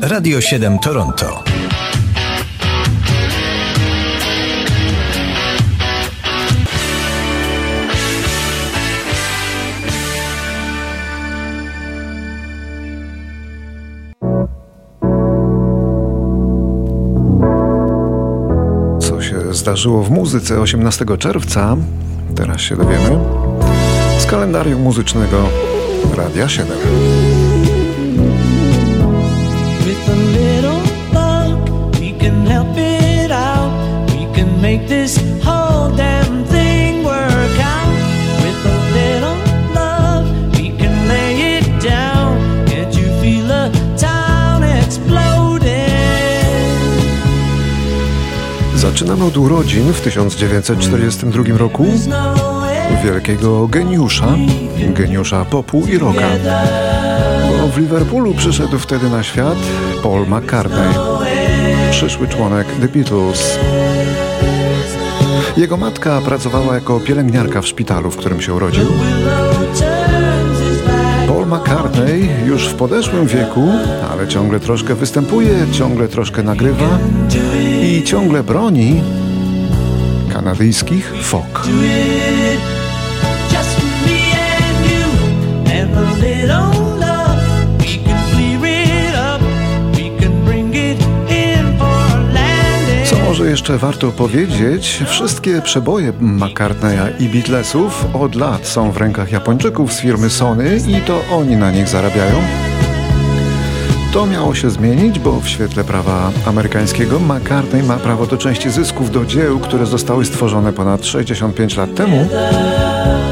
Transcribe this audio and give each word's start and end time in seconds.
Radio 0.00 0.40
7 0.40 0.78
Toronto. 0.78 1.44
Co 19.00 19.22
się 19.22 19.54
zdarzyło 19.54 20.02
w 20.02 20.10
muzyce 20.10 20.60
18 20.60 21.04
czerwca? 21.18 21.76
Teraz 22.36 22.60
się 22.60 22.76
dowiemy 22.76 23.18
z 24.18 24.26
kalendarium 24.26 24.82
muzycznego 24.82 25.48
Radia 26.16 26.48
7. 26.48 26.78
make 34.68 34.86
this 34.86 35.16
whole 35.46 35.88
damn 35.96 36.44
thing 36.44 37.02
work 37.04 37.58
out. 37.74 37.94
With 38.42 38.60
a 38.74 38.78
little 38.98 39.38
love, 39.78 40.24
we 40.56 40.66
can 40.80 40.94
lay 41.12 41.32
it 41.56 41.66
down. 41.92 42.30
Can't 42.66 42.94
you 43.00 43.08
feel 43.22 43.50
a 43.50 43.70
town 43.96 44.62
exploding? 44.62 45.68
Zaczynamy 48.74 49.24
od 49.24 49.36
urodzin 49.36 49.92
w 49.92 50.00
1942 50.00 51.58
roku 51.58 51.86
no 52.08 52.34
wielkiego 53.04 53.68
geniusza, 53.68 54.28
geniusza 54.88 55.44
popu 55.44 55.86
i 55.86 55.98
rocka. 55.98 56.28
Bo 57.48 57.68
w 57.68 57.78
Liverpoolu 57.78 58.34
przyszedł 58.34 58.78
wtedy 58.78 59.10
na 59.10 59.22
świat 59.22 59.58
Paul 60.02 60.26
McCartney, 60.26 60.94
przyszły 61.90 62.28
członek 62.28 62.66
The 62.80 62.88
Beatles. 62.88 63.58
Jego 65.56 65.76
matka 65.76 66.20
pracowała 66.20 66.74
jako 66.74 67.00
pielęgniarka 67.00 67.62
w 67.62 67.66
szpitalu, 67.66 68.10
w 68.10 68.16
którym 68.16 68.40
się 68.40 68.54
urodził. 68.54 68.86
Paul 71.26 71.46
McCartney 71.46 72.28
już 72.46 72.68
w 72.68 72.74
podeszłym 72.74 73.26
wieku, 73.26 73.68
ale 74.12 74.28
ciągle 74.28 74.60
troszkę 74.60 74.94
występuje, 74.94 75.66
ciągle 75.72 76.08
troszkę 76.08 76.42
nagrywa 76.42 76.98
i 77.82 78.02
ciągle 78.02 78.42
broni 78.42 79.02
kanadyjskich 80.32 81.14
folk. 81.22 81.66
Może 93.38 93.50
jeszcze 93.50 93.78
warto 93.78 94.12
powiedzieć, 94.12 95.02
wszystkie 95.06 95.62
przeboje 95.62 96.12
McCartneya 96.20 97.22
i 97.22 97.28
Beatlesów 97.28 98.06
od 98.14 98.34
lat 98.34 98.66
są 98.66 98.92
w 98.92 98.96
rękach 98.96 99.32
Japończyków 99.32 99.92
z 99.92 100.00
firmy 100.00 100.30
Sony 100.30 100.78
i 100.88 101.00
to 101.00 101.20
oni 101.32 101.56
na 101.56 101.70
nich 101.70 101.88
zarabiają. 101.88 102.34
To 104.12 104.26
miało 104.26 104.54
się 104.54 104.70
zmienić, 104.70 105.18
bo 105.18 105.40
w 105.40 105.48
świetle 105.48 105.84
prawa 105.84 106.32
amerykańskiego 106.46 107.20
McCartney 107.20 107.82
ma 107.82 107.96
prawo 107.96 108.26
do 108.26 108.36
części 108.36 108.70
zysków 108.70 109.10
do 109.10 109.24
dzieł, 109.24 109.58
które 109.58 109.86
zostały 109.86 110.24
stworzone 110.24 110.72
ponad 110.72 111.06
65 111.06 111.76
lat 111.76 111.94
temu. 111.94 112.28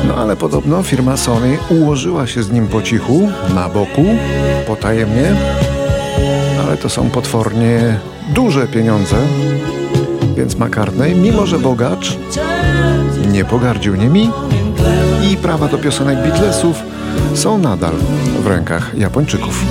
No 0.08 0.14
ale 0.14 0.36
podobno 0.36 0.82
firma 0.82 1.16
Sony 1.16 1.58
ułożyła 1.68 2.26
się 2.26 2.42
z 2.42 2.52
nim 2.52 2.68
po 2.68 2.82
cichu, 2.82 3.28
na 3.54 3.68
boku, 3.68 4.04
potajemnie, 4.66 5.34
ale 6.66 6.76
to 6.76 6.88
są 6.88 7.10
potwornie 7.10 7.98
duże 8.34 8.66
pieniądze. 8.66 9.16
Więc 10.36 10.56
McCartney, 10.58 11.14
mimo 11.14 11.46
że 11.46 11.58
bogacz, 11.58 12.18
nie 13.32 13.44
pogardził 13.44 13.94
nimi 13.94 14.30
i 15.32 15.36
prawa 15.36 15.68
do 15.68 15.78
piosenek 15.78 16.18
Beatlesów 16.18 16.76
są 17.34 17.58
nadal 17.58 17.92
w 18.42 18.46
rękach 18.46 18.98
Japończyków. 18.98 19.64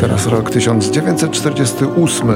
Teraz 0.00 0.26
rok 0.26 0.50
1948. 0.50 2.28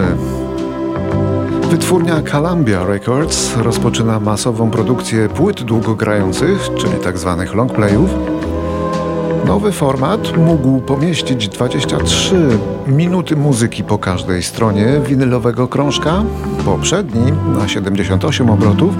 Wytwórnia 1.70 2.22
Columbia 2.22 2.86
Records 2.86 3.56
rozpoczyna 3.56 4.20
masową 4.20 4.70
produkcję 4.70 5.28
płyt 5.28 5.62
długogrających, 5.62 6.69
czyli 6.78 7.00
tzw. 7.04 7.44
longplayów. 7.54 8.35
Nowy 9.46 9.72
format 9.72 10.36
mógł 10.36 10.80
pomieścić 10.80 11.48
23 11.48 12.48
minuty 12.86 13.36
muzyki 13.36 13.84
po 13.84 13.98
każdej 13.98 14.42
stronie 14.42 14.86
winylowego 15.06 15.68
krążka. 15.68 16.22
Poprzedni, 16.64 17.32
na 17.58 17.68
78 17.68 18.50
obrotów, 18.50 18.94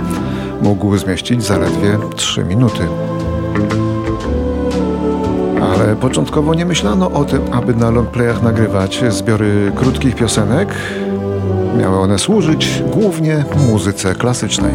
mógł 0.63 0.97
zmieścić 0.97 1.45
zaledwie 1.45 1.99
3 2.17 2.45
minuty. 2.45 2.83
Ale 5.63 5.97
początkowo 5.97 6.55
nie 6.55 6.67
myślano 6.67 7.11
o 7.11 7.25
tym, 7.25 7.43
aby 7.53 7.75
na 7.75 7.91
longplayach 7.91 8.43
nagrywać 8.43 9.05
zbiory 9.09 9.73
krótkich 9.75 10.15
piosenek. 10.15 10.75
Miały 11.79 11.99
one 11.99 12.19
służyć 12.19 12.83
głównie 12.93 13.45
muzyce 13.71 14.15
klasycznej. 14.15 14.73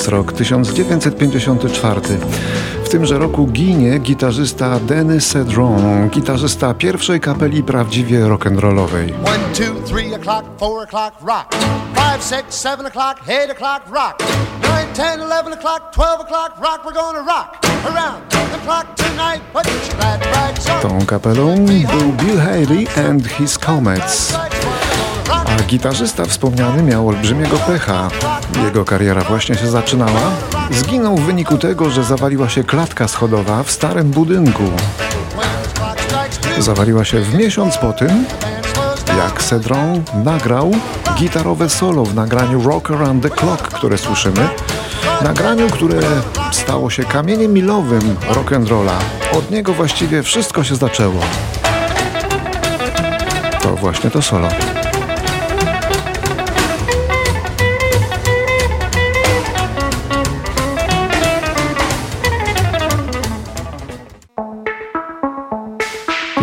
Teraz 0.00 0.12
rok 0.12 0.32
1954. 0.32 2.00
W 2.84 2.88
tymże 2.88 3.18
roku 3.18 3.46
ginie 3.46 3.98
gitarzysta 3.98 4.78
Dennis 4.80 5.28
Cedron, 5.28 6.08
gitarzysta 6.08 6.74
pierwszej 6.74 7.20
kapeli 7.20 7.62
prawdziwie 7.62 8.20
rock'n'rollowej. 8.20 9.12
Tą 20.82 21.06
kapelą 21.06 21.54
był 21.66 22.12
Bill 22.12 22.40
Haley 22.40 22.86
and 23.08 23.26
His 23.26 23.58
Comets. 23.58 24.34
A 25.30 25.62
gitarzysta 25.62 26.24
wspomniany 26.24 26.82
miał 26.82 27.08
olbrzymiego 27.08 27.56
pecha. 27.56 28.08
Jego 28.64 28.84
kariera 28.84 29.22
właśnie 29.22 29.54
się 29.54 29.66
zaczynała. 29.66 30.20
Zginął 30.70 31.16
w 31.16 31.26
wyniku 31.26 31.58
tego, 31.58 31.90
że 31.90 32.04
zawaliła 32.04 32.48
się 32.48 32.64
klatka 32.64 33.08
schodowa 33.08 33.62
w 33.62 33.70
starym 33.70 34.10
budynku. 34.10 34.62
Zawaliła 36.58 37.04
się 37.04 37.20
w 37.20 37.34
miesiąc 37.34 37.78
po 37.78 37.92
tym, 37.92 38.24
jak 39.18 39.42
Cedron 39.42 40.02
nagrał 40.24 40.70
gitarowe 41.14 41.68
solo 41.68 42.04
w 42.04 42.14
nagraniu 42.14 42.62
Rock 42.62 42.90
Around 42.90 43.22
the 43.22 43.30
Clock, 43.30 43.62
które 43.62 43.98
słyszymy. 43.98 44.48
Nagraniu, 45.24 45.70
które 45.70 46.00
stało 46.52 46.90
się 46.90 47.04
kamieniem 47.04 47.52
milowym 47.52 48.16
rock'n'rolla. 48.30 48.96
Od 49.38 49.50
niego 49.50 49.72
właściwie 49.72 50.22
wszystko 50.22 50.64
się 50.64 50.76
zaczęło. 50.76 51.20
To 53.62 53.76
właśnie 53.76 54.10
to 54.10 54.22
solo. 54.22 54.48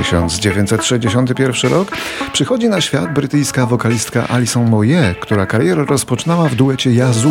1961 0.07 1.72
rok 1.72 1.91
przychodzi 2.34 2.69
na 2.69 2.81
świat 2.81 3.13
brytyjska 3.13 3.65
wokalistka 3.65 4.27
Alison 4.27 4.69
Moye, 4.69 5.15
która 5.21 5.45
karierę 5.45 5.86
rozpoczynała 5.86 6.50
w 6.50 6.56
duecie 6.56 6.94
Yazoo. 6.94 7.30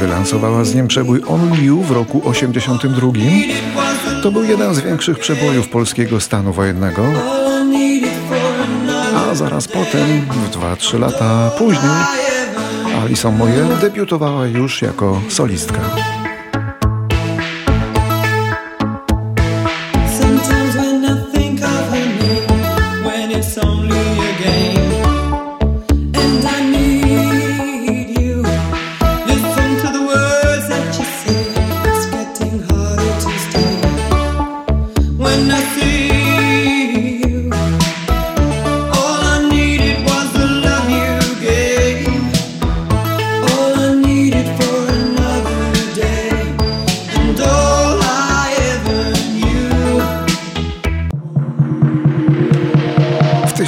Wylansowała 0.00 0.64
z 0.64 0.74
nim 0.74 0.88
przebój 0.88 1.22
Only 1.26 1.64
You 1.64 1.82
w 1.82 1.90
roku 1.90 2.22
82. 2.24 3.12
To 4.22 4.32
był 4.32 4.44
jeden 4.44 4.74
z 4.74 4.80
większych 4.80 5.18
przebojów 5.18 5.68
polskiego 5.68 6.20
stanu 6.20 6.52
wojennego, 6.52 7.02
a 9.16 9.34
zaraz 9.34 9.68
potem, 9.68 10.20
w 10.30 10.56
2-3 10.56 11.00
lata 11.00 11.50
później, 11.58 11.90
Alison 13.02 13.36
Moye 13.36 13.64
debiutowała 13.80 14.46
już 14.46 14.82
jako 14.82 15.20
solistka. 15.28 15.80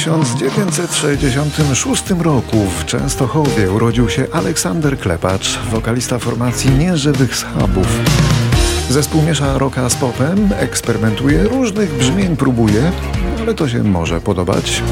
1966 0.03 2.11
roku 2.11 2.57
w 2.79 2.85
Częstochowie 2.85 3.71
urodził 3.71 4.09
się 4.09 4.27
Aleksander 4.33 4.99
Klepacz, 4.99 5.59
wokalista 5.59 6.19
formacji 6.19 6.71
Nieżywych 6.71 7.37
Schabów. 7.37 7.87
Zespół 8.91 9.23
miesza 9.23 9.59
rocka 9.59 9.89
z 9.89 9.95
popem, 9.95 10.51
eksperymentuje, 10.59 11.45
różnych 11.45 11.99
brzmień 11.99 12.37
próbuje, 12.37 12.93
ale 13.41 13.55
to 13.55 13.69
się 13.69 13.83
może 13.83 14.21
podobać. 14.21 14.83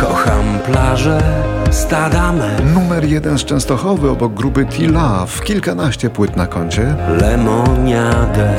Kocham 0.00 0.58
plażę, 0.66 1.42
stadamy, 1.70 2.56
Numer 2.74 3.04
jeden 3.04 3.38
z 3.38 3.44
Częstochowy 3.44 4.10
obok 4.10 4.34
grupy 4.34 4.66
T-Love, 4.66 5.44
kilkanaście 5.44 6.10
płyt 6.10 6.36
na 6.36 6.46
koncie. 6.46 6.94
lemoniadę, 7.20 8.56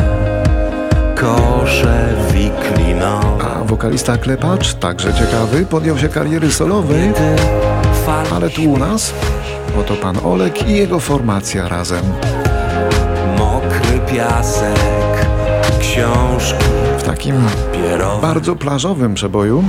kosze 1.16 2.14
wiklinowe. 2.34 3.51
Wokalista 3.72 4.18
Klepacz, 4.18 4.74
także 4.74 5.14
ciekawy, 5.14 5.66
podjął 5.66 5.98
się 5.98 6.10
kariery 6.10 6.52
solowej, 6.52 7.12
ale 8.32 8.50
tu 8.50 8.72
u 8.72 8.78
nas 8.78 9.14
oto 9.80 9.96
pan 9.96 10.18
Olek 10.24 10.70
i 10.70 10.76
jego 10.76 11.00
formacja 11.00 11.68
razem. 11.68 12.06
mokry 13.38 14.00
piasek, 14.14 15.26
książki 15.80 16.66
W 16.98 17.04
takim 17.04 17.36
bardzo 18.22 18.56
plażowym 18.56 19.14
przeboju. 19.14 19.64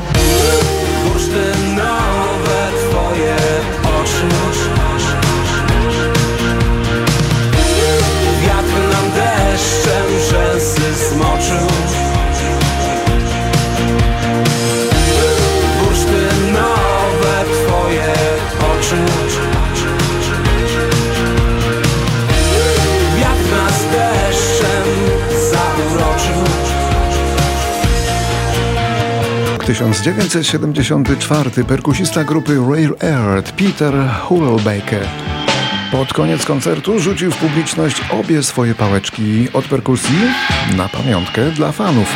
1974 30.02 31.64
perkusista 31.64 32.24
grupy 32.24 32.56
Rare 32.56 32.94
Earth 33.00 33.52
Peter 33.52 33.94
Hurlbaker 34.22 35.06
pod 35.92 36.12
koniec 36.12 36.44
koncertu 36.44 37.00
rzucił 37.00 37.30
w 37.30 37.36
publiczność 37.36 37.96
obie 38.10 38.42
swoje 38.42 38.74
pałeczki 38.74 39.48
od 39.52 39.64
perkusji 39.64 40.18
na 40.76 40.88
pamiątkę 40.88 41.50
dla 41.50 41.72
fanów. 41.72 42.14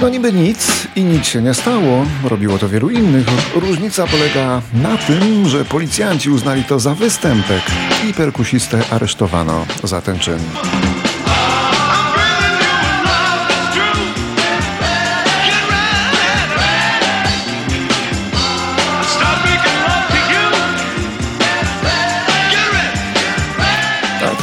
No 0.00 0.08
niby 0.08 0.32
nic 0.32 0.88
i 0.96 1.04
nic 1.04 1.26
się 1.26 1.42
nie 1.42 1.54
stało, 1.54 2.06
robiło 2.24 2.58
to 2.58 2.68
wielu 2.68 2.90
innych. 2.90 3.26
Różnica 3.54 4.06
polega 4.06 4.62
na 4.72 4.96
tym, 4.96 5.48
że 5.48 5.64
policjanci 5.64 6.30
uznali 6.30 6.64
to 6.64 6.80
za 6.80 6.94
występek 6.94 7.62
i 8.10 8.14
perkusistę 8.14 8.80
aresztowano 8.90 9.66
za 9.82 10.00
ten 10.00 10.18
czyn. 10.18 10.38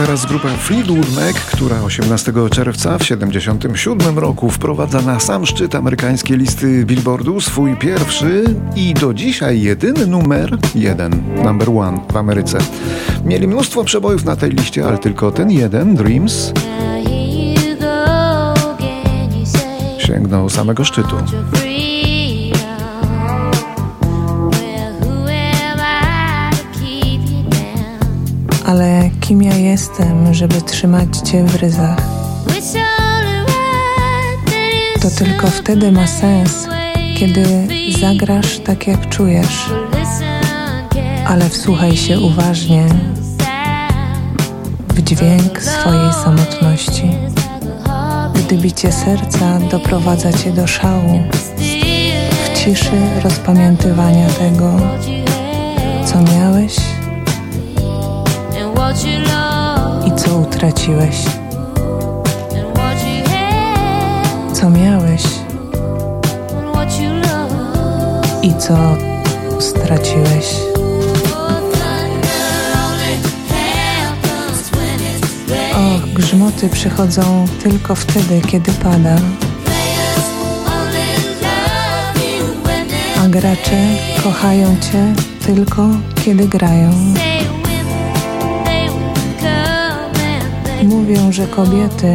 Teraz 0.05 0.25
grupa 0.25 0.49
Fleetwood 0.49 1.15
Mac, 1.15 1.35
która 1.35 1.81
18 1.81 2.33
czerwca 2.51 2.97
w 2.97 3.03
77 3.03 4.19
roku 4.19 4.49
wprowadza 4.49 5.01
na 5.01 5.19
sam 5.19 5.45
szczyt 5.45 5.75
amerykańskiej 5.75 6.37
listy 6.37 6.85
Billboardu 6.85 7.41
swój 7.41 7.75
pierwszy 7.75 8.43
i 8.75 8.93
do 8.93 9.13
dzisiaj 9.13 9.61
jedyny 9.61 10.07
numer 10.07 10.57
jeden, 10.75 11.23
number 11.43 11.69
one 11.69 11.99
w 12.13 12.17
Ameryce. 12.17 12.57
Mieli 13.25 13.47
mnóstwo 13.47 13.83
przebojów 13.83 14.25
na 14.25 14.35
tej 14.35 14.51
liście, 14.51 14.85
ale 14.85 14.97
tylko 14.97 15.31
ten 15.31 15.51
jeden, 15.51 15.95
Dreams, 15.95 16.53
sięgnął 19.97 20.49
samego 20.49 20.83
szczytu. 20.83 21.15
Ale 28.71 29.09
kim 29.19 29.43
ja 29.43 29.55
jestem, 29.55 30.33
żeby 30.33 30.61
trzymać 30.61 31.17
cię 31.17 31.43
w 31.43 31.55
ryzach? 31.55 31.97
To 35.01 35.09
tylko 35.09 35.47
wtedy 35.47 35.91
ma 35.91 36.07
sens, 36.07 36.67
kiedy 37.17 37.67
zagrasz 37.99 38.59
tak 38.59 38.87
jak 38.87 39.09
czujesz, 39.09 39.69
ale 41.27 41.49
wsłuchaj 41.49 41.97
się 41.97 42.19
uważnie 42.19 42.85
w 44.89 45.01
dźwięk 45.01 45.61
swojej 45.61 46.13
samotności. 46.13 47.11
Gdy 48.33 48.57
bicie 48.57 48.91
serca 48.91 49.59
doprowadza 49.71 50.33
cię 50.33 50.51
do 50.51 50.67
szału, 50.67 51.23
w 52.45 52.59
ciszy 52.59 53.01
rozpamiętywania 53.23 54.27
tego, 54.27 54.71
co 56.05 56.21
miałeś 56.33 56.90
i 60.05 60.11
co 60.15 60.37
utraciłeś, 60.37 61.15
co 64.53 64.69
miałeś? 64.69 65.23
I 68.41 68.53
co 68.53 68.77
straciłeś. 69.59 70.55
Och, 75.75 76.13
grzmoty 76.13 76.69
przychodzą 76.69 77.45
tylko 77.63 77.95
wtedy, 77.95 78.41
kiedy 78.47 78.71
pada, 78.71 79.15
a 83.23 83.27
gracze 83.27 83.87
kochają 84.23 84.75
cię 84.91 85.13
tylko 85.45 85.87
kiedy 86.25 86.47
grają. 86.47 86.91
Mówią, 91.01 91.31
że 91.31 91.47
kobiety, 91.47 92.13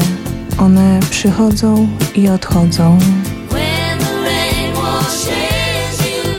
one 0.59 1.01
przychodzą 1.11 1.89
i 2.15 2.29
odchodzą, 2.29 2.99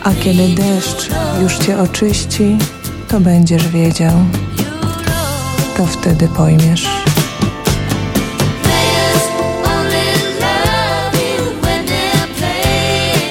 a 0.03 0.13
kiedy 0.13 0.47
deszcz 0.47 1.09
już 1.41 1.57
cię 1.57 1.79
oczyści, 1.79 2.57
to 3.07 3.19
będziesz 3.19 3.67
wiedział, 3.67 4.13
to 5.77 5.85
wtedy 5.85 6.27
pojmiesz. 6.27 6.87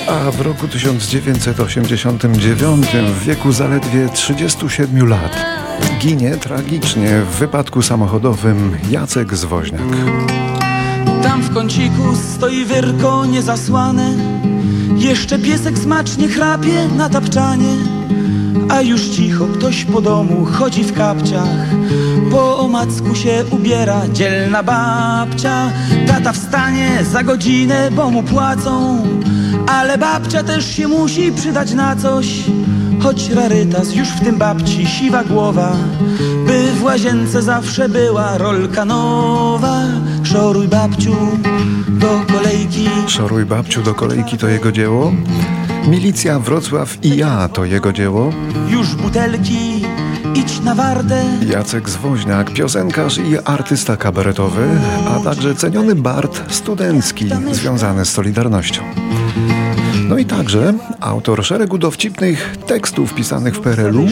A 0.08 0.30
w 0.30 0.40
roku 0.40 0.68
1989, 0.68 2.86
w 2.86 3.24
wieku 3.24 3.52
zaledwie 3.52 4.08
37 4.08 5.08
lat, 5.08 5.65
ginie 5.98 6.36
tragicznie. 6.36 7.20
W 7.20 7.38
wypadku 7.38 7.82
samochodowym 7.82 8.76
Jacek 8.90 9.34
Zwoźniak. 9.34 9.82
Tam 11.22 11.42
w 11.42 11.54
kąciku 11.54 12.16
stoi 12.34 12.64
wyrko 12.64 13.26
niezasłane. 13.26 14.12
Jeszcze 14.96 15.38
piesek 15.38 15.78
smacznie 15.78 16.28
chrapie 16.28 16.88
na 16.96 17.08
tapczanie. 17.08 17.74
A 18.68 18.80
już 18.80 19.02
cicho 19.08 19.46
ktoś 19.46 19.84
po 19.84 20.00
domu 20.00 20.44
chodzi 20.44 20.84
w 20.84 20.92
kapciach. 20.92 21.66
Po 22.30 22.58
omacku 22.58 23.14
się 23.14 23.44
ubiera 23.50 24.08
dzielna 24.12 24.62
babcia. 24.62 25.72
Tata 26.06 26.32
wstanie 26.32 27.04
za 27.12 27.22
godzinę, 27.22 27.90
bo 27.90 28.10
mu 28.10 28.22
płacą. 28.22 29.02
Ale 29.66 29.98
babcia 29.98 30.42
też 30.42 30.76
się 30.76 30.88
musi 30.88 31.32
przydać 31.32 31.72
na 31.72 31.96
coś 31.96 32.26
Choć 33.06 33.30
rarytas 33.30 33.94
już 33.94 34.08
w 34.08 34.20
tym 34.20 34.36
babci 34.36 34.86
siwa 34.86 35.24
głowa 35.24 35.72
By 36.46 36.72
w 36.72 36.82
łazience 36.82 37.42
zawsze 37.42 37.88
była 37.88 38.38
rolka 38.38 38.84
nowa 38.84 39.82
Szoruj 40.22 40.68
babciu 40.68 41.16
do 41.88 42.20
kolejki 42.32 42.88
Szoruj 43.06 43.44
babciu 43.44 43.82
do 43.82 43.94
kolejki 43.94 44.38
to 44.38 44.48
jego 44.48 44.72
dzieło. 44.72 45.12
Milicja 45.88 46.38
Wrocław 46.38 47.04
i 47.04 47.16
ja 47.16 47.48
to 47.48 47.64
jego 47.64 47.92
dzieło. 47.92 48.32
Już 48.68 48.94
butelki, 48.94 49.82
idź 50.34 50.60
na 50.60 50.74
wartę 50.74 51.24
Jacek 51.50 51.88
Zwoźniak, 51.88 52.52
piosenkarz 52.52 53.18
i 53.18 53.38
artysta 53.44 53.96
kabaretowy, 53.96 54.68
a 55.08 55.20
także 55.20 55.54
ceniony 55.54 55.94
bard 55.94 56.54
studencki 56.54 57.28
związany 57.52 58.04
z 58.04 58.08
Solidarnością. 58.08 58.82
No 60.16 60.20
i 60.20 60.24
także 60.24 60.74
autor 61.00 61.44
szeregu 61.44 61.78
dowcipnych 61.78 62.56
tekstów 62.66 63.14
pisanych 63.14 63.54
w 63.54 63.60
PRL-u, 63.60 64.06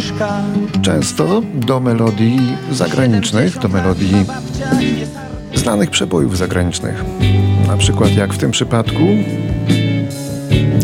często 0.82 1.42
do 1.54 1.80
melodii 1.80 2.38
zagranicznych, 2.73 3.58
do 3.58 3.68
melodii 3.68 4.25
znanych 5.54 5.90
przebojów 5.90 6.37
zagranicznych. 6.37 7.04
Na 7.66 7.76
przykład 7.76 8.14
jak 8.14 8.34
w 8.34 8.38
tym 8.38 8.50
przypadku 8.50 9.06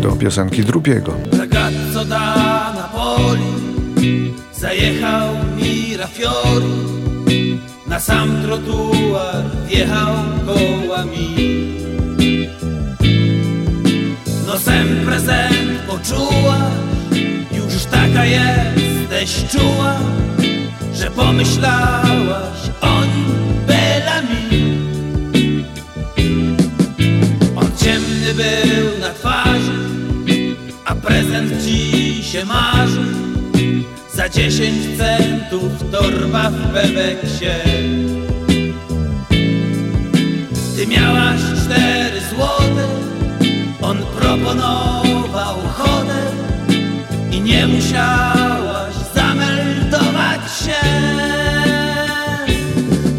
do 0.01 0.11
piosenki 0.11 0.63
Drupiego. 0.63 1.13
Ragazzo 1.37 2.05
da 2.05 2.73
Napoli 2.75 4.33
Zajechał 4.53 5.29
mi 5.57 5.97
rafiori 5.97 7.59
Na 7.87 7.99
sam 7.99 8.41
trotuar 8.43 9.43
wjechał 9.67 10.15
kołami 10.45 11.90
Nosem 14.51 15.05
prezent 15.05 15.79
poczuła 15.87 16.71
Już 17.51 17.85
taka 17.85 18.25
jesteś 18.25 19.45
czuła 19.51 19.95
Że 20.93 21.11
pomyślałaś 21.11 22.59
o 22.81 23.05
nim 23.05 23.65
belami 23.67 24.75
On 27.55 27.67
ciemny 27.77 28.33
był 28.33 28.99
na 28.99 29.09
twarzy 29.13 29.71
A 30.85 30.95
prezent 30.95 31.65
ci 31.65 32.23
się 32.23 32.45
marzy. 32.45 33.05
Za 34.13 34.29
dziesięć 34.29 34.97
centów 34.97 35.91
torba 35.91 36.49
w 36.49 36.73
bebeksie. 36.73 37.55
Ty 40.75 40.87
miałaś 40.87 41.39
cztery 41.65 42.20
proponował 44.37 45.55
hotel 45.73 46.33
I 47.31 47.41
nie 47.41 47.67
musiałaś 47.67 48.95
zameldować 49.15 50.41
się. 50.65 50.81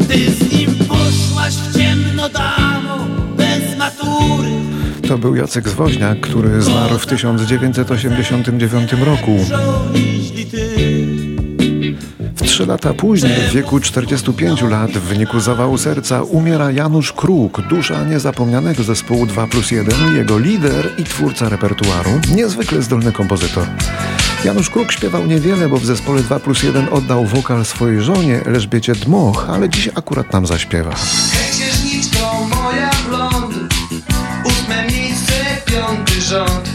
Ty 0.07 0.31
z 0.31 0.53
nim 0.53 0.75
poszłaś 0.87 1.53
w 1.53 1.77
ciemno 1.77 2.29
damo 2.29 3.07
Bez 3.37 3.77
matury. 3.77 4.49
To 5.07 5.17
był 5.17 5.35
Jacek 5.35 5.69
Zwoźniak, 5.69 6.19
który 6.19 6.61
zmarł 6.61 6.97
w 6.97 7.05
1989 7.05 8.93
roku. 8.93 9.39
Trzy 12.53 12.65
lata 12.65 12.93
później, 12.93 13.33
w 13.33 13.51
wieku 13.51 13.79
45 13.79 14.61
lat, 14.61 14.91
w 14.91 15.01
wyniku 15.01 15.39
zawału 15.39 15.77
serca 15.77 16.23
umiera 16.23 16.71
Janusz 16.71 17.13
Kruk, 17.13 17.61
dusza 17.61 18.03
niezapomnianego 18.03 18.83
zespołu 18.83 19.25
2 19.25 19.47
plus 19.47 19.71
1, 19.71 20.15
jego 20.15 20.39
lider 20.39 20.89
i 20.97 21.03
twórca 21.03 21.49
repertuaru, 21.49 22.09
niezwykle 22.35 22.81
zdolny 22.81 23.11
kompozytor. 23.11 23.67
Janusz 24.45 24.69
Kruk 24.69 24.91
śpiewał 24.91 25.25
niewiele, 25.25 25.69
bo 25.69 25.77
w 25.77 25.85
zespole 25.85 26.21
2 26.21 26.39
plus 26.39 26.63
1 26.63 26.87
oddał 26.91 27.25
wokal 27.25 27.65
swojej 27.65 28.01
żonie 28.01 28.41
Elżbiecie 28.45 28.95
Dmoch, 28.95 29.49
ale 29.49 29.69
dziś 29.69 29.89
akurat 29.95 30.33
nam 30.33 30.45
zaśpiewa. 30.45 30.91
Księżniczko 31.51 32.47
moja 32.49 32.91
blond 33.09 33.55
Ósme 34.45 34.87
miejsce, 34.87 35.33
piąty 35.65 36.21
rząd 36.21 36.72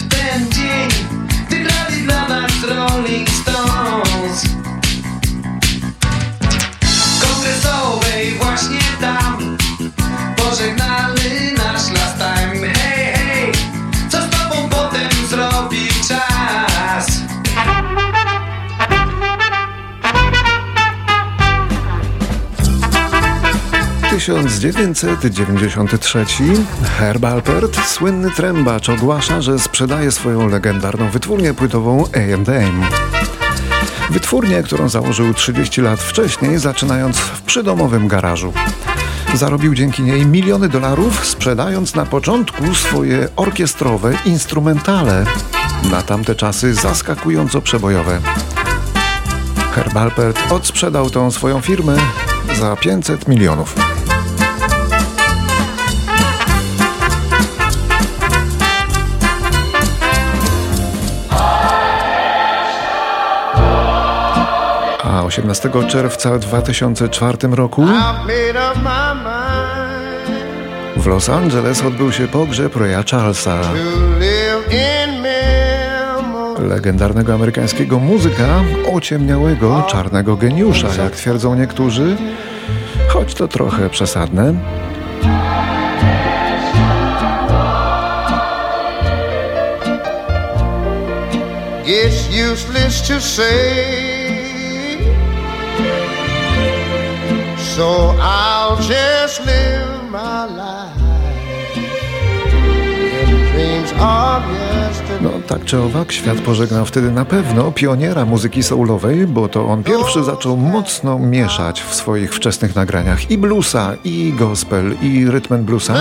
1993 24.10 26.24
Herb 26.98 27.24
Alpert, 27.24 27.80
słynny 27.86 28.30
trębacz, 28.30 28.88
ogłasza, 28.88 29.42
że 29.42 29.58
sprzedaje 29.58 30.12
swoją 30.12 30.48
legendarną 30.48 31.10
wytwórnię 31.10 31.54
płytową 31.54 32.04
A&M. 32.14 32.84
Wytwórnię, 34.10 34.62
którą 34.62 34.88
założył 34.88 35.34
30 35.34 35.80
lat 35.80 36.00
wcześniej, 36.00 36.58
zaczynając 36.58 37.18
w 37.18 37.42
przydomowym 37.42 38.08
garażu. 38.08 38.52
Zarobił 39.34 39.74
dzięki 39.74 40.02
niej 40.02 40.26
miliony 40.26 40.68
dolarów, 40.68 41.26
sprzedając 41.26 41.94
na 41.94 42.06
początku 42.06 42.74
swoje 42.74 43.28
orkiestrowe 43.36 44.14
instrumentale. 44.24 45.24
Na 45.90 46.02
tamte 46.02 46.34
czasy 46.34 46.74
zaskakująco 46.74 47.60
przebojowe. 47.60 48.20
Herb 49.74 49.96
Alpert 49.96 50.52
odsprzedał 50.52 51.10
tą 51.10 51.30
swoją 51.30 51.60
firmę 51.60 51.96
za 52.60 52.76
500 52.76 53.28
milionów. 53.28 53.97
18 65.38 65.70
czerwca 65.88 66.38
2004 66.38 67.38
roku 67.50 67.86
w 70.96 71.06
Los 71.06 71.28
Angeles 71.28 71.82
odbył 71.84 72.12
się 72.12 72.28
pogrzeb 72.28 72.76
Raya 72.76 73.04
Charlesa, 73.10 73.60
legendarnego 76.58 77.34
amerykańskiego 77.34 77.98
muzyka, 77.98 78.46
ociemniałego, 78.94 79.82
czarnego 79.88 80.36
geniusza, 80.36 80.88
jak 81.02 81.16
twierdzą 81.16 81.54
niektórzy, 81.54 82.16
choć 83.08 83.34
to 83.34 83.48
trochę 83.48 83.90
przesadne. 83.90 84.54
It's 91.86 92.52
useless 92.52 93.08
to 93.08 93.20
say. 93.20 94.07
So 97.78 98.12
I'll 98.20 98.76
just 98.76 99.46
live 99.46 100.10
my 100.10 100.46
life 100.46 101.78
in 103.26 103.52
dreams 103.52 103.92
of 103.92 104.42
yesterday. 104.52 105.20
No 105.20 105.30
tak 105.46 105.64
czy 105.64 105.78
owak, 105.82 106.12
świat 106.12 106.40
pożegnał 106.40 106.84
wtedy 106.84 107.10
na 107.10 107.24
pewno 107.24 107.72
pioniera 107.72 108.24
muzyki 108.24 108.62
soulowej, 108.62 109.26
bo 109.26 109.48
to 109.48 109.66
on 109.66 109.82
pierwszy 109.82 110.24
zaczął 110.24 110.56
mocno 110.56 111.18
mieszać 111.18 111.82
w 111.82 111.94
swoich 111.94 112.34
wczesnych 112.34 112.76
nagraniach 112.76 113.30
i 113.30 113.38
bluesa, 113.38 113.94
i 114.04 114.32
gospel, 114.32 114.94
i 115.02 115.30
rytm 115.30 115.64
bluesa. 115.64 115.94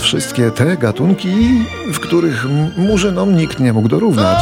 Wszystkie 0.00 0.50
te 0.50 0.76
gatunki, 0.76 1.64
w 1.92 2.00
których 2.00 2.46
murzynom 2.76 3.36
nikt 3.36 3.60
nie 3.60 3.72
mógł 3.72 3.88
dorównać. 3.88 4.38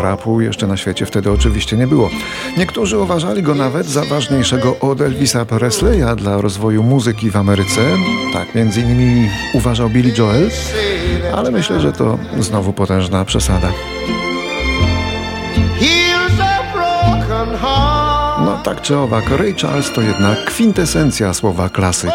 Rapu 0.00 0.40
jeszcze 0.40 0.66
na 0.66 0.76
świecie 0.76 1.06
wtedy 1.06 1.30
oczywiście 1.30 1.76
nie 1.76 1.86
było. 1.86 2.10
Niektórzy 2.58 2.98
uważali 2.98 3.42
go 3.42 3.54
nawet 3.54 3.86
za 3.86 4.04
ważniejszego 4.04 4.76
od 4.80 5.00
Elvisa 5.00 5.44
Presleya 5.44 6.16
dla 6.16 6.40
rozwoju 6.40 6.82
muzyki 6.82 7.30
w 7.30 7.36
Ameryce. 7.36 7.80
Tak 8.32 8.54
między 8.54 8.80
innymi 8.80 9.28
uważał 9.54 9.90
Billy 9.90 10.12
Joel, 10.18 10.50
ale 11.36 11.50
myślę, 11.50 11.80
że 11.80 11.92
to 11.92 12.18
znowu 12.40 12.72
potężna 12.72 13.24
przesada. 13.24 13.68
No 18.44 18.60
tak 18.64 18.82
czy 18.82 18.96
owak, 18.98 19.24
Ray 19.38 19.54
Charles 19.54 19.92
to 19.92 20.00
jednak 20.00 20.44
kwintesencja 20.44 21.34
słowa 21.34 21.68
klasyk. 21.68 22.10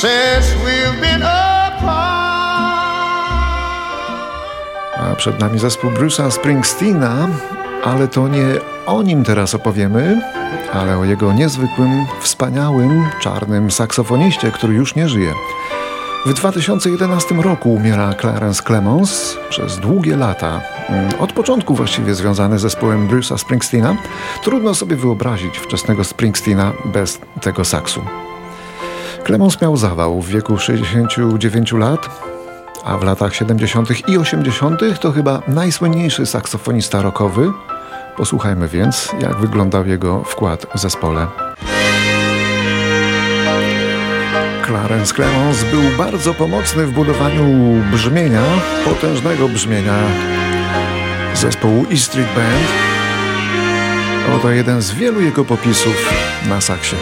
Since 0.00 0.54
we've 0.64 1.00
been. 1.00 1.57
Przed 5.18 5.40
nami 5.40 5.58
zespół 5.58 5.90
Bruce'a 5.90 6.30
Springsteena, 6.30 7.28
ale 7.84 8.08
to 8.08 8.28
nie 8.28 8.46
o 8.86 9.02
nim 9.02 9.24
teraz 9.24 9.54
opowiemy, 9.54 10.20
ale 10.72 10.98
o 10.98 11.04
jego 11.04 11.32
niezwykłym, 11.32 12.06
wspaniałym, 12.20 13.06
czarnym 13.20 13.70
saksofoniście, 13.70 14.50
który 14.50 14.74
już 14.74 14.94
nie 14.94 15.08
żyje. 15.08 15.32
W 16.26 16.34
2011 16.34 17.34
roku 17.34 17.74
umiera 17.74 18.14
Clarence 18.20 18.62
Clemons 18.62 19.36
przez 19.50 19.78
długie 19.78 20.16
lata. 20.16 20.60
mm, 20.88 21.10
Od 21.20 21.32
początku 21.32 21.74
właściwie 21.74 22.14
związany 22.14 22.58
z 22.58 22.62
zespołem 22.62 23.08
Bruce'a 23.08 23.38
Springsteena. 23.38 23.96
Trudno 24.42 24.74
sobie 24.74 24.96
wyobrazić 24.96 25.58
wczesnego 25.58 26.04
Springsteena 26.04 26.72
bez 26.84 27.20
tego 27.40 27.64
saksu. 27.64 28.02
Clemons 29.26 29.60
miał 29.60 29.76
zawał 29.76 30.20
w 30.20 30.28
wieku 30.28 30.58
69 30.58 31.72
lat, 31.72 32.08
a 32.84 32.98
w 32.98 33.04
latach 33.04 33.34
70. 33.34 34.08
i 34.08 34.18
80. 34.18 34.80
to 35.00 35.12
chyba 35.12 35.42
najsłynniejszy 35.48 36.26
saksofonista 36.26 37.02
rockowy. 37.02 37.52
Posłuchajmy 38.16 38.68
więc, 38.68 39.12
jak 39.20 39.36
wyglądał 39.36 39.86
jego 39.86 40.24
wkład 40.24 40.66
w 40.74 40.78
zespole. 40.78 41.26
Clarence 44.66 45.14
Clemons 45.14 45.64
był 45.64 45.82
bardzo 45.98 46.34
pomocny 46.34 46.86
w 46.86 46.92
budowaniu 46.92 47.44
brzmienia, 47.92 48.42
potężnego 48.84 49.48
brzmienia 49.48 49.98
zespołu 51.34 51.86
E 51.92 51.96
Street 51.96 52.28
Band. 52.34 52.68
Oto 54.36 54.50
jeden 54.50 54.82
z 54.82 54.92
wielu 54.92 55.20
jego 55.20 55.44
popisów 55.44 56.12
na 56.48 56.60
saksie. 56.60 56.96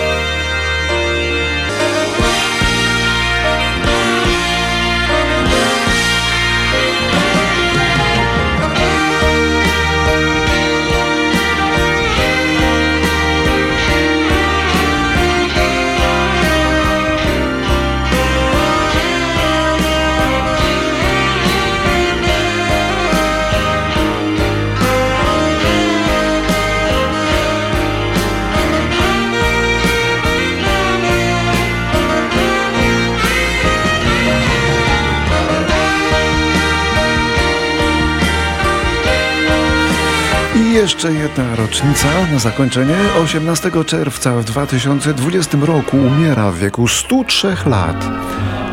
Jeszcze 40.76 41.12
jedna 41.12 41.56
rocznica 41.56 42.08
na 42.32 42.38
zakończenie. 42.38 42.96
18 43.24 43.70
czerwca 43.86 44.36
w 44.36 44.44
2020 44.44 45.58
roku 45.62 45.96
umiera 45.96 46.50
w 46.50 46.58
wieku 46.58 46.88
103 46.88 47.56
lat 47.66 48.04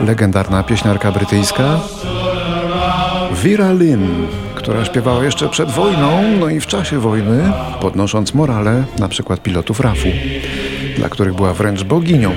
legendarna 0.05 0.63
pieśniarka 0.63 1.11
brytyjska 1.11 1.79
Vera 3.31 3.71
Lynn, 3.71 4.27
która 4.55 4.85
śpiewała 4.85 5.23
jeszcze 5.23 5.49
przed 5.49 5.71
wojną, 5.71 6.23
no 6.39 6.49
i 6.49 6.59
w 6.59 6.67
czasie 6.67 6.99
wojny, 6.99 7.51
podnosząc 7.81 8.33
morale 8.33 8.83
na 8.99 9.07
przykład 9.07 9.41
pilotów 9.41 9.79
RAF-u, 9.79 10.09
dla 10.97 11.09
których 11.09 11.33
była 11.33 11.53
wręcz 11.53 11.83
boginią, 11.83 12.31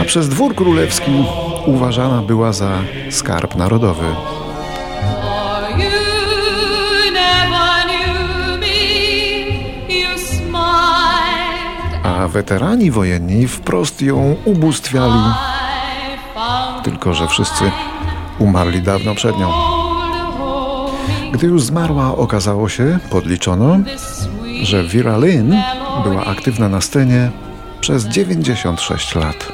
a 0.00 0.04
przez 0.04 0.28
dwór 0.28 0.54
królewski 0.54 1.24
uważana 1.66 2.22
była 2.22 2.52
za 2.52 2.78
skarb 3.10 3.56
narodowy. 3.56 4.06
A 12.18 12.28
weterani 12.28 12.90
wojenni 12.90 13.48
wprost 13.48 14.02
ją 14.02 14.36
ubóstwiali, 14.44 15.22
tylko 16.84 17.14
że 17.14 17.28
wszyscy 17.28 17.70
umarli 18.38 18.82
dawno 18.82 19.14
przed 19.14 19.38
nią. 19.38 19.52
Gdy 21.32 21.46
już 21.46 21.62
zmarła, 21.62 22.16
okazało 22.16 22.68
się, 22.68 22.98
podliczono, 23.10 23.78
że 24.62 24.82
Vera 24.82 25.16
Lynn 25.16 25.56
była 26.04 26.24
aktywna 26.24 26.68
na 26.68 26.80
scenie 26.80 27.30
przez 27.80 28.04
96 28.04 29.14
lat. 29.14 29.52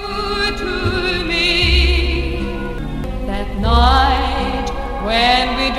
When 5.04 5.56
we 5.56 5.71